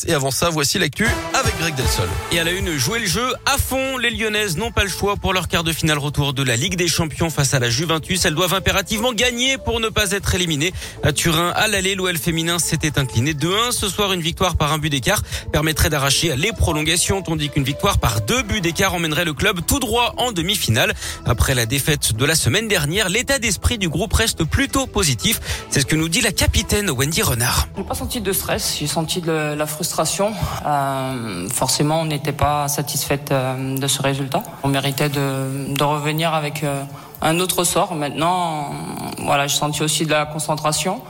Nice. 0.00 0.10
Et 0.10 0.14
avant 0.14 0.30
ça, 0.30 0.50
voici 0.50 0.78
l'actu 0.78 1.06
avec 1.34 1.56
Greg 1.58 1.74
Delsol. 1.74 2.08
Et 2.32 2.38
à 2.38 2.44
la 2.44 2.52
une, 2.52 2.76
jouer 2.76 3.00
le 3.00 3.06
jeu 3.06 3.34
à 3.46 3.58
fond. 3.58 3.98
Les 3.98 4.10
Lyonnaises 4.10 4.56
n'ont 4.56 4.72
pas 4.72 4.82
le 4.82 4.90
choix 4.90 5.16
pour 5.16 5.32
leur 5.32 5.48
quart 5.48 5.64
de 5.64 5.72
finale 5.72 5.98
retour 5.98 6.32
de 6.32 6.42
la 6.42 6.56
Ligue 6.56 6.76
des 6.76 6.88
Champions 6.88 7.30
face 7.30 7.54
à 7.54 7.58
la 7.58 7.70
Juventus. 7.70 8.24
Elles 8.24 8.34
doivent 8.34 8.54
impérativement 8.54 9.12
gagner 9.12 9.58
pour 9.58 9.80
ne 9.80 9.88
pas 9.88 10.12
être 10.12 10.34
éliminées. 10.34 10.72
À 11.02 11.12
Turin, 11.12 11.50
à 11.50 11.68
l'aller, 11.68 11.94
l'OL 11.94 12.16
féminin 12.16 12.58
s'était 12.58 12.98
incliné 12.98 13.34
2-1. 13.34 13.72
Ce 13.72 13.88
soir, 13.88 14.12
une 14.12 14.20
victoire 14.20 14.56
par 14.56 14.72
un 14.72 14.78
but 14.78 14.90
d'écart 14.90 15.22
permettrait 15.52 15.90
d'arracher 15.90 16.36
les 16.36 16.52
prolongations, 16.52 17.22
tandis 17.22 17.50
qu'une 17.50 17.64
victoire 17.64 17.98
par 17.98 18.20
deux 18.20 18.42
buts 18.42 18.60
d'écart 18.60 18.94
emmènerait 18.94 19.24
le 19.24 19.34
club 19.34 19.60
tout 19.66 19.80
droit 19.80 20.14
en 20.16 20.32
demi-finale. 20.32 20.94
Après 21.26 21.54
la 21.54 21.66
défaite 21.66 22.14
de 22.14 22.24
la 22.24 22.34
semaine 22.34 22.68
dernière, 22.68 23.08
l'état 23.08 23.38
d'esprit 23.38 23.78
du 23.78 23.88
groupe 23.88 24.12
reste 24.12 24.44
plutôt 24.44 24.86
positif. 24.86 25.40
C'est 25.70 25.80
ce 25.80 25.86
que 25.86 25.96
nous 25.96 26.08
dit 26.08 26.20
la 26.20 26.32
capitaine 26.32 26.90
Wendy 26.90 27.22
Renard. 27.22 27.68
J'ai 27.76 27.84
pas 27.84 27.94
senti 27.94 28.20
de 28.20 28.32
stress, 28.32 28.76
j'ai 28.78 28.86
senti 28.86 29.20
de 29.20 29.30
la 29.30 29.66
frustration. 29.66 29.89
Euh, 29.98 31.48
forcément, 31.48 32.00
on 32.00 32.04
n'était 32.04 32.32
pas 32.32 32.68
satisfaite 32.68 33.32
euh, 33.32 33.78
de 33.78 33.86
ce 33.86 34.02
résultat. 34.02 34.42
On 34.62 34.68
méritait 34.68 35.08
de, 35.08 35.82
revenir 35.82 36.34
avec 36.34 36.62
euh, 36.62 36.82
un 37.22 37.38
autre 37.40 37.64
sort. 37.64 37.94
Maintenant, 37.94 38.70
voilà, 39.18 39.46
j'ai 39.46 39.56
senti 39.56 39.82
aussi 39.82 40.04
de 40.06 40.10
la 40.10 40.26
concentration, 40.26 41.00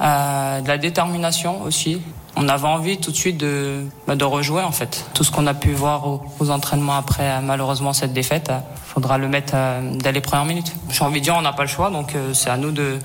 de 0.00 0.66
la 0.66 0.78
détermination 0.78 1.62
aussi. 1.62 2.00
On 2.38 2.48
avait 2.50 2.68
envie 2.68 2.98
tout 2.98 3.10
de 3.10 3.16
suite 3.16 3.38
de, 3.38 3.86
bah, 4.06 4.14
de 4.14 4.24
rejouer 4.24 4.62
en 4.62 4.72
fait. 4.72 5.06
Tout 5.14 5.24
ce 5.24 5.30
qu'on 5.30 5.46
a 5.46 5.54
pu 5.54 5.72
voir 5.72 6.06
aux, 6.38 6.50
entraînements 6.50 6.96
après 6.96 7.40
malheureusement 7.40 7.94
cette 7.94 8.12
défaite, 8.12 8.50
euh, 8.50 8.58
faudra 8.84 9.16
le 9.16 9.28
mettre 9.28 9.54
dès 9.94 10.12
les 10.12 10.20
premières 10.20 10.44
minutes. 10.44 10.72
J'ai 10.90 11.04
envie 11.04 11.20
de 11.20 11.24
dire 11.24 11.34
on 11.36 11.42
n'a 11.42 11.52
pas 11.52 11.62
le 11.62 11.68
choix, 11.68 11.90
donc 11.90 12.14
c'est 12.34 12.50
à 12.50 12.56
nous 12.56 12.72
de 12.72 12.98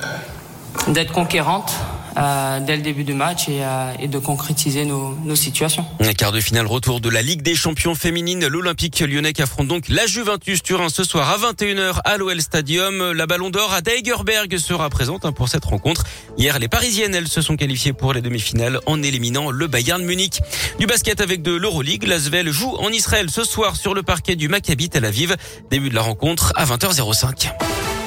d'être 0.87 1.11
conquérante 1.11 1.73
euh, 2.17 2.59
dès 2.59 2.75
le 2.75 2.81
début 2.81 3.03
du 3.03 3.13
match 3.13 3.47
et, 3.47 3.63
euh, 3.63 3.93
et 3.99 4.07
de 4.07 4.19
concrétiser 4.19 4.85
nos, 4.85 5.15
nos 5.23 5.35
situations. 5.35 5.85
Un 5.99 6.13
quart 6.13 6.31
de 6.31 6.39
finale 6.39 6.65
retour 6.65 7.01
de 7.01 7.09
la 7.09 7.21
Ligue 7.21 7.41
des 7.41 7.55
champions 7.55 7.95
féminines. 7.95 8.47
L'Olympique 8.47 8.99
lyonnais 8.99 9.39
affronte 9.39 9.67
donc 9.67 9.89
la 9.89 10.05
Juventus 10.05 10.61
Turin 10.63 10.89
ce 10.89 11.03
soir 11.03 11.29
à 11.29 11.37
21h 11.37 11.99
à 12.03 12.17
l'OL 12.17 12.41
Stadium. 12.41 13.11
La 13.11 13.27
Ballon 13.27 13.49
d'Or 13.49 13.73
à 13.73 13.81
Deigerberg 13.81 14.57
sera 14.57 14.89
présente 14.89 15.25
hein, 15.25 15.31
pour 15.31 15.47
cette 15.49 15.65
rencontre. 15.65 16.03
Hier, 16.37 16.59
les 16.59 16.67
Parisiennes, 16.67 17.15
elles 17.15 17.27
se 17.27 17.41
sont 17.41 17.55
qualifiées 17.55 17.93
pour 17.93 18.13
les 18.13 18.21
demi-finales 18.21 18.79
en 18.85 19.01
éliminant 19.01 19.51
le 19.51 19.67
Bayern 19.67 20.03
Munich. 20.03 20.41
Du 20.79 20.87
basket 20.87 21.21
avec 21.21 21.41
de 21.41 21.51
l'Euroleague, 21.51 22.03
l'Asvel 22.03 22.51
joue 22.51 22.75
en 22.79 22.89
Israël 22.89 23.29
ce 23.29 23.43
soir 23.43 23.75
sur 23.75 23.93
le 23.93 24.03
parquet 24.03 24.35
du 24.35 24.49
Maccabi 24.49 24.89
Tel 24.89 25.05
Aviv. 25.05 25.35
Début 25.69 25.89
de 25.89 25.95
la 25.95 26.01
rencontre 26.01 26.51
à 26.55 26.65
20h05. 26.65 28.00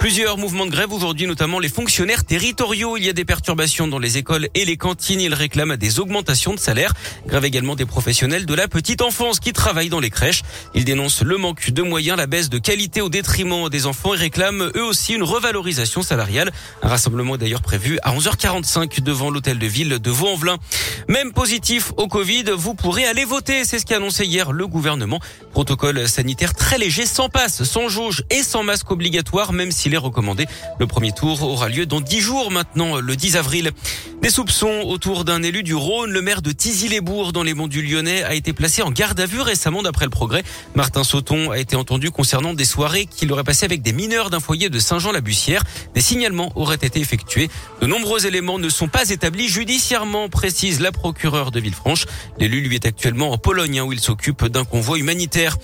Plusieurs 0.00 0.38
mouvements 0.38 0.64
de 0.64 0.70
grève 0.70 0.94
aujourd'hui, 0.94 1.26
notamment 1.26 1.58
les 1.58 1.68
fonctionnaires 1.68 2.24
territoriaux. 2.24 2.96
Il 2.96 3.04
y 3.04 3.10
a 3.10 3.12
des 3.12 3.26
perturbations 3.26 3.86
dans 3.86 3.98
les 3.98 4.16
écoles 4.16 4.48
et 4.54 4.64
les 4.64 4.78
cantines. 4.78 5.20
Ils 5.20 5.34
réclament 5.34 5.76
des 5.76 6.00
augmentations 6.00 6.54
de 6.54 6.58
salaire. 6.58 6.94
Grève 7.26 7.44
également 7.44 7.74
des 7.76 7.84
professionnels 7.84 8.46
de 8.46 8.54
la 8.54 8.66
petite 8.66 9.02
enfance 9.02 9.40
qui 9.40 9.52
travaillent 9.52 9.90
dans 9.90 10.00
les 10.00 10.08
crèches. 10.08 10.40
Ils 10.74 10.86
dénoncent 10.86 11.22
le 11.22 11.36
manque 11.36 11.70
de 11.70 11.82
moyens, 11.82 12.16
la 12.16 12.26
baisse 12.26 12.48
de 12.48 12.56
qualité 12.56 13.02
au 13.02 13.10
détriment 13.10 13.68
des 13.68 13.84
enfants 13.84 14.14
et 14.14 14.16
réclament 14.16 14.70
eux 14.74 14.82
aussi 14.82 15.12
une 15.12 15.22
revalorisation 15.22 16.00
salariale. 16.00 16.50
Un 16.82 16.88
rassemblement 16.88 17.34
est 17.34 17.38
d'ailleurs 17.38 17.60
prévu 17.60 17.98
à 18.02 18.16
11h45 18.16 19.02
devant 19.02 19.28
l'hôtel 19.28 19.58
de 19.58 19.66
ville 19.66 19.98
de 19.98 20.10
Vaux-en-Velin. 20.10 20.56
Même 21.08 21.34
positif 21.34 21.92
au 21.98 22.08
Covid, 22.08 22.44
vous 22.56 22.74
pourrez 22.74 23.04
aller 23.04 23.26
voter. 23.26 23.64
C'est 23.66 23.78
ce 23.78 23.84
qu'a 23.84 23.96
annoncé 23.96 24.24
hier 24.24 24.52
le 24.52 24.66
gouvernement. 24.66 25.20
Protocole 25.52 26.08
sanitaire 26.08 26.54
très 26.54 26.78
léger, 26.78 27.04
sans 27.04 27.28
passe, 27.28 27.64
sans 27.64 27.88
jauge 27.90 28.24
et 28.30 28.42
sans 28.42 28.62
masque 28.62 28.90
obligatoire, 28.90 29.52
même 29.52 29.70
s'il 29.90 29.94
est 29.94 29.98
recommandé. 29.98 30.46
Le 30.78 30.86
premier 30.86 31.10
tour 31.10 31.42
aura 31.42 31.68
lieu 31.68 31.84
dans 31.84 32.00
10 32.00 32.20
jours 32.20 32.50
maintenant, 32.52 33.00
le 33.00 33.16
10 33.16 33.36
avril. 33.36 33.72
Des 34.22 34.30
soupçons 34.30 34.82
autour 34.84 35.24
d'un 35.24 35.42
élu 35.42 35.62
du 35.62 35.74
Rhône, 35.74 36.10
le 36.10 36.22
maire 36.22 36.42
de 36.42 36.52
Tizy-les-Bourgs 36.52 37.32
dans 37.32 37.42
les 37.42 37.54
monts 37.54 37.68
du 37.68 37.82
Lyonnais 37.82 38.22
a 38.22 38.34
été 38.34 38.52
placé 38.52 38.82
en 38.82 38.90
garde 38.90 39.18
à 39.18 39.26
vue 39.26 39.40
récemment 39.40 39.82
d'après 39.82 40.04
le 40.04 40.10
progrès. 40.10 40.44
Martin 40.74 41.02
Sauton 41.02 41.50
a 41.50 41.58
été 41.58 41.74
entendu 41.74 42.10
concernant 42.10 42.54
des 42.54 42.66
soirées 42.66 43.06
qu'il 43.06 43.32
aurait 43.32 43.44
passées 43.44 43.64
avec 43.64 43.82
des 43.82 43.92
mineurs 43.92 44.30
d'un 44.30 44.38
foyer 44.38 44.68
de 44.68 44.78
Saint-Jean-la-Bussière. 44.78 45.64
Des 45.94 46.02
signalements 46.02 46.52
auraient 46.54 46.76
été 46.76 47.00
effectués. 47.00 47.48
De 47.80 47.86
nombreux 47.86 48.26
éléments 48.26 48.58
ne 48.58 48.68
sont 48.68 48.88
pas 48.88 49.08
établis 49.08 49.48
judiciairement, 49.48 50.28
précise 50.28 50.80
la 50.80 50.92
procureure 50.92 51.50
de 51.50 51.58
Villefranche. 51.58 52.04
L'élu 52.38 52.60
lui 52.60 52.76
est 52.76 52.86
actuellement 52.86 53.32
en 53.32 53.38
Pologne 53.38 53.80
hein, 53.80 53.84
où 53.84 53.92
il 53.92 54.00
s'occupe 54.00 54.44
d'un 54.46 54.64
convoi 54.64 54.98
humanitaire. 54.98 55.56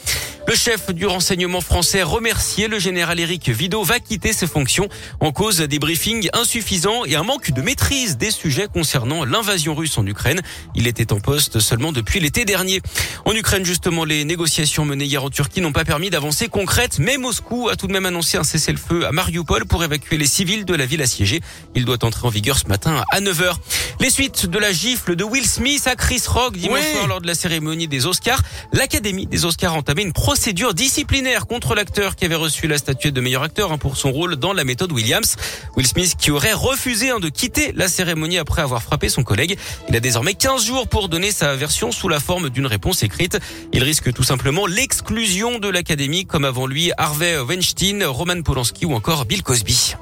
Le 0.49 0.55
chef 0.55 0.95
du 0.95 1.07
renseignement 1.07 1.61
français 1.61 2.05
remercié, 2.05 2.69
le 2.69 2.79
général 2.79 3.19
Éric 3.19 3.49
Vidot, 3.49 3.83
va 3.83 3.99
ses 4.33 4.47
fonctions 4.47 4.89
en 5.21 5.33
cause 5.33 5.59
des 5.59 5.79
briefings 5.79 6.29
insuffisants 6.33 7.05
et 7.05 7.17
un 7.17 7.23
manque 7.23 7.51
de 7.53 7.63
maîtrise 7.63 8.17
des 8.17 8.31
sujets 8.31 8.67
concernant 8.73 9.25
l'invasion 9.25 9.75
russe 9.75 9.97
en 9.99 10.07
Ukraine. 10.07 10.41
Il 10.75 10.87
était 10.87 11.13
en 11.13 11.21
poste 11.21 11.61
seulement 11.61 11.93
depuis 11.93 12.21
l'été 12.21 12.45
dernier. 12.45 12.81
En 13.25 13.33
Ukraine, 13.33 13.65
justement, 13.65 14.05
les 14.05 14.25
négociations 14.25 14.85
menées 14.85 15.05
hier 15.05 15.23
en 15.23 15.31
Turquie 15.31 15.61
n'ont 15.61 15.73
pas 15.73 15.85
permis 15.85 16.11
d'avancer 16.11 16.49
concrètes, 16.49 16.99
mais 16.99 17.19
Moscou 17.19 17.69
a 17.69 17.77
tout 17.77 17.87
de 17.87 17.93
même 17.93 18.07
annoncé 18.07 18.37
un 18.39 18.45
cessez-le-feu 18.45 19.07
à 19.07 19.13
Mariupol 19.13 19.67
pour 19.67 19.85
évacuer 19.85 20.17
les 20.17 20.27
civils 20.27 20.65
de 20.65 20.75
la 20.75 20.87
ville 20.87 21.03
assiégée. 21.03 21.41
Il 21.75 21.85
doit 21.85 22.05
entrer 22.05 22.27
en 22.27 22.31
vigueur 22.31 22.59
ce 22.59 22.67
matin 22.67 23.05
à 23.11 23.21
9h. 23.21 23.55
Les 24.01 24.11
suites 24.11 24.47
de 24.47 24.59
la 24.59 24.73
gifle 24.73 25.17
de 25.17 25.25
Will 25.25 25.47
Smith 25.47 25.87
à 25.87 25.95
Chris 25.97 26.23
Rock 26.27 26.57
dimanche 26.57 26.81
Oui. 26.81 26.93
soir 26.95 27.07
lors 27.09 27.21
de 27.21 27.27
la 27.27 27.35
cérémonie 27.35 27.89
des 27.89 28.07
Oscars. 28.07 28.43
L'Académie 28.73 29.27
des 29.27 29.45
Oscars 29.45 29.75
a 29.75 29.77
entamé 29.77 30.03
une 30.03 30.13
procédure 30.13 30.75
disciplinaire 30.75 31.47
contre 31.47 31.75
l'acteur 31.75 32.17
qui 32.17 32.25
avait 32.25 32.35
reçu 32.35 32.67
la 32.69 32.79
statuette 32.79 33.15
de 33.15 33.21
meilleur 33.21 33.43
acteur 33.43 33.73
hein, 33.73 33.79
pour 33.79 33.97
son 33.97 34.06
rôle 34.11 34.37
dans 34.37 34.53
la 34.53 34.65
méthode 34.65 34.93
Williams. 34.93 35.37
Will 35.77 35.87
Smith 35.87 36.15
qui 36.19 36.31
aurait 36.31 36.53
refusé 36.53 37.11
hein, 37.11 37.21
de 37.21 37.29
quitter 37.29 37.73
la 37.73 37.89
cérémonie 37.89 38.39
après 38.39 38.63
avoir 38.63 38.83
frappé 38.83 39.09
son 39.09 39.23
collègue. 39.23 39.59
Il 39.89 39.97
a 39.97 40.01
désormais 40.01 40.35
15 40.35 40.65
jours 40.65 40.89
pour 40.89 41.09
donner 41.09 41.33
sa 41.33 41.55
version 41.57 41.93
sous 41.93 42.09
la 42.09 42.21
forme 42.21 42.51
d'une 42.51 42.67
réponse 42.67 43.03
écrite. 43.03 43.39
Il 43.73 43.83
risque 43.83 44.13
tout 44.13 44.23
simplement 44.23 44.67
l'exclusion 44.67 45.59
de 45.59 45.69
l'Académie 45.69 46.27
comme 46.27 46.45
avant 46.45 46.67
lui 46.67 46.93
Harvey 46.97 47.39
Weinstein, 47.39 48.05
Roman 48.05 48.43
Polanski 48.43 48.87
ou 48.87 48.95
encore 48.95 49.25
Bill 49.25 49.43
Cosby. 49.43 49.95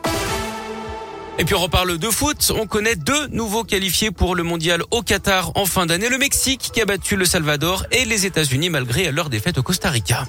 Et 1.39 1.45
puis 1.45 1.55
on 1.55 1.61
reparle 1.61 1.99
de 1.99 2.11
foot. 2.11 2.53
On 2.57 2.67
connaît 2.67 2.97
deux 2.97 3.27
nouveaux 3.29 3.65
qualifiés 3.65 4.11
pour 4.11 4.35
le 4.35 4.43
mondial 4.43 4.83
au 4.91 5.03
Qatar 5.03 5.53
en 5.57 5.67
fin 5.67 5.87
d'année. 5.87 6.09
Le 6.09 6.19
Mexique 6.19 6.71
qui 6.73 6.81
a 6.81 6.85
battu 6.85 7.17
le 7.17 7.25
Salvador 7.25 7.85
et 7.91 8.05
les 8.05 8.25
États-Unis 8.27 8.71
malgré 8.71 9.11
leur 9.11 9.31
défaite 9.31 9.59
au 9.59 9.63
Costa 9.63 9.91
Rica. 9.91 10.27